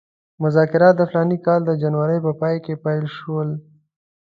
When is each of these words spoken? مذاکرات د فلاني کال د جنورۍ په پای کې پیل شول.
مذاکرات 0.43 0.93
د 0.97 1.01
فلاني 1.09 1.37
کال 1.45 1.61
د 1.65 1.71
جنورۍ 1.81 2.17
په 2.25 2.31
پای 2.41 2.55
کې 2.65 2.73
پیل 2.85 3.05
شول. 3.17 3.49